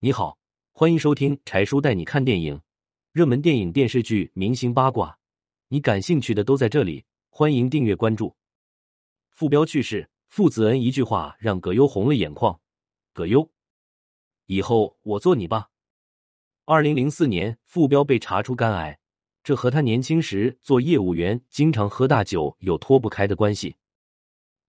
[0.00, 0.38] 你好，
[0.70, 2.60] 欢迎收听柴叔带你看电影，
[3.10, 5.18] 热门电影、电视剧、明星八卦，
[5.66, 7.04] 你感兴趣的都在这里。
[7.30, 8.36] 欢迎订阅关注。
[9.28, 12.60] 傅彪去世，傅子恩一句话让葛优红了眼眶。
[13.12, 13.50] 葛优，
[14.46, 15.68] 以后我做你爸。
[16.64, 19.00] 二零零四年，傅彪被查出肝癌，
[19.42, 23.74] 这和他年轻时做业务员经常喝大酒有脱不开的关系。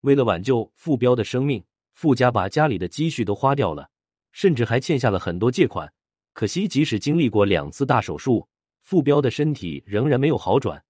[0.00, 3.90] 为了挽救傅彪的生命，傅家把家里的积蓄都花掉了。
[4.32, 5.92] 甚至还欠下了很多借款，
[6.32, 8.48] 可惜即使经历过两次大手术，
[8.80, 10.84] 傅彪的身体仍然没有好转。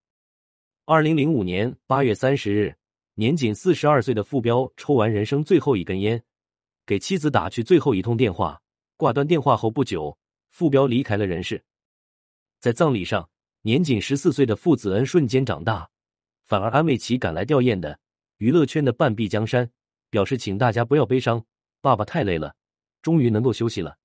[0.84, 2.74] 二零零五年八月三十日，
[3.14, 6.22] 年仅四十二岁的傅彪抽完人生最后一根烟，
[6.86, 8.60] 给妻子打去最后一通电话。
[8.96, 10.18] 挂断电话后不久，
[10.50, 11.62] 傅彪离开了人世。
[12.58, 13.30] 在葬礼上，
[13.62, 15.88] 年仅十四岁的傅子恩瞬间长大，
[16.44, 18.00] 反而安慰起赶来吊唁的
[18.38, 19.70] 娱乐圈的半壁江山，
[20.10, 21.44] 表示请大家不要悲伤，
[21.80, 22.56] 爸爸太累了。
[23.08, 23.96] 终于能够休息了，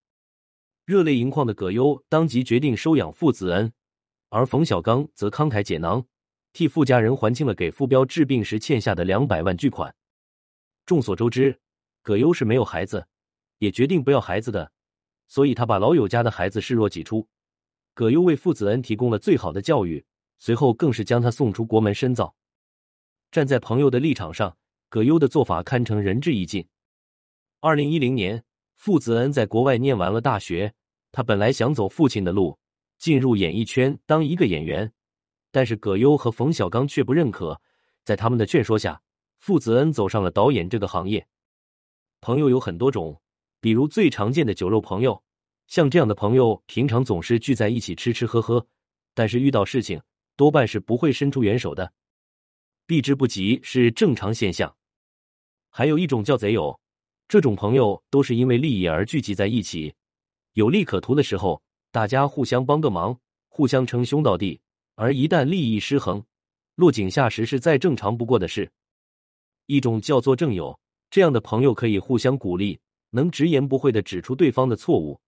[0.85, 3.73] 热泪盈眶的葛优当即决定收养傅子恩，
[4.29, 6.05] 而冯小刚则慷慨解囊，
[6.53, 9.93] 替傅家人还清了给傅彪治病时欠下的两百万巨款。
[10.85, 11.59] 众所周知，
[12.01, 13.05] 葛优是没有孩子，
[13.57, 14.71] 也决定不要孩子的，
[15.27, 17.27] 所以他把老友家的孩子视若己出。
[17.93, 20.05] 葛优为傅子恩提供了最好的教育，
[20.39, 22.33] 随后更是将他送出国门深造。
[23.31, 24.55] 站在朋友的立场上，
[24.87, 26.65] 葛优的做法堪称仁至义尽。
[27.59, 28.45] 二零一零年。
[28.83, 30.73] 傅子恩在国外念完了大学，
[31.13, 32.59] 他本来想走父亲的路，
[32.97, 34.91] 进入演艺圈当一个演员，
[35.51, 37.61] 但是葛优和冯小刚却不认可。
[38.03, 39.01] 在他们的劝说下，
[39.39, 41.25] 傅子恩走上了导演这个行业。
[42.19, 43.21] 朋友有很多种，
[43.61, 45.23] 比如最常见的酒肉朋友，
[45.67, 48.67] 像这样的朋友，平常总是聚在一起吃吃喝喝，
[49.13, 50.01] 但是遇到事情
[50.35, 51.93] 多半是不会伸出援手的，
[52.85, 54.75] 避之不及是正常现象。
[55.69, 56.77] 还有一种叫贼友。
[57.33, 59.91] 这种朋友都是因为利益而聚集在一起，
[60.51, 61.59] 有利可图的时候，
[61.89, 64.61] 大家互相帮个忙，互相称兄道弟；
[64.93, 66.23] 而一旦利益失衡，
[66.75, 68.71] 落井下石是再正常不过的事。
[69.65, 75.19] 一种叫做正友，这样的朋友可以互相鼓励，能直言不讳的指出对方的错误。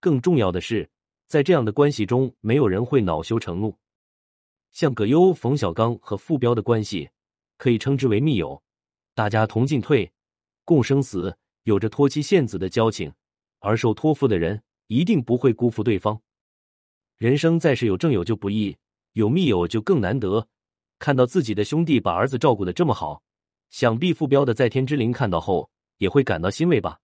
[0.00, 0.90] 更重要的是，
[1.28, 3.72] 在这样的关系中，没有人会恼羞成怒。
[4.72, 7.08] 像葛优、冯小刚和傅彪的关系，
[7.56, 8.60] 可以称之为密友，
[9.14, 10.10] 大家同进退，
[10.64, 11.38] 共生死。
[11.64, 13.12] 有着托妻献子的交情，
[13.60, 16.20] 而受托付的人一定不会辜负对方。
[17.18, 18.76] 人生在世，有正友就不易，
[19.12, 20.48] 有密友就更难得。
[20.98, 23.22] 看到自己的兄弟把儿子照顾的这么好，
[23.70, 26.98] 想必傅彪的在天之灵看到后也会感到欣慰吧。